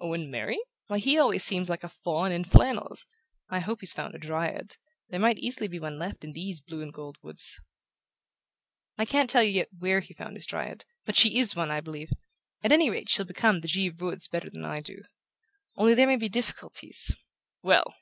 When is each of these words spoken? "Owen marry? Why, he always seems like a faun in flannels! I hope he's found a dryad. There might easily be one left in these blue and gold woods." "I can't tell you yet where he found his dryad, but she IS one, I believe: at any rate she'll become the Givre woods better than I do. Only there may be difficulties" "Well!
"Owen 0.00 0.28
marry? 0.28 0.58
Why, 0.88 0.98
he 0.98 1.16
always 1.18 1.44
seems 1.44 1.68
like 1.70 1.84
a 1.84 1.88
faun 1.88 2.32
in 2.32 2.42
flannels! 2.42 3.06
I 3.48 3.60
hope 3.60 3.78
he's 3.78 3.92
found 3.92 4.12
a 4.12 4.18
dryad. 4.18 4.76
There 5.10 5.20
might 5.20 5.38
easily 5.38 5.68
be 5.68 5.78
one 5.78 6.00
left 6.00 6.24
in 6.24 6.32
these 6.32 6.60
blue 6.60 6.82
and 6.82 6.92
gold 6.92 7.16
woods." 7.22 7.60
"I 8.98 9.04
can't 9.04 9.30
tell 9.30 9.44
you 9.44 9.52
yet 9.52 9.68
where 9.78 10.00
he 10.00 10.14
found 10.14 10.34
his 10.34 10.46
dryad, 10.46 10.84
but 11.04 11.16
she 11.16 11.38
IS 11.38 11.54
one, 11.54 11.70
I 11.70 11.78
believe: 11.78 12.10
at 12.64 12.72
any 12.72 12.90
rate 12.90 13.08
she'll 13.08 13.24
become 13.24 13.60
the 13.60 13.68
Givre 13.68 14.04
woods 14.04 14.26
better 14.26 14.50
than 14.50 14.64
I 14.64 14.80
do. 14.80 15.04
Only 15.76 15.94
there 15.94 16.08
may 16.08 16.16
be 16.16 16.28
difficulties" 16.28 17.12
"Well! 17.62 17.94